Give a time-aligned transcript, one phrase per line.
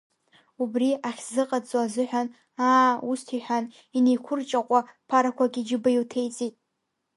[0.63, 2.27] Убри ахьсзыҟаҵо азыҳәан,
[2.69, 3.65] аа, усҭ иҳәан,
[3.97, 6.55] инеиқәырчаҟәа ԥарақәак иџьыба илҭеиҵеит.